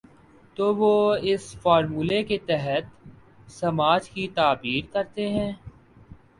تو 0.57 0.73
وہ 0.75 0.93
اس 1.23 1.43
فارمولے 1.57 2.21
کے 2.23 2.37
تحت 2.47 2.85
سماج 3.51 4.09
کی 4.09 4.27
تعبیر 4.35 4.93
کرتے 4.93 5.29
ہیں۔ 5.29 5.51